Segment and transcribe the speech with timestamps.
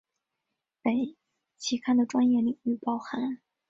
[0.81, 0.95] 本
[1.59, 3.39] 期刊的专业领域包含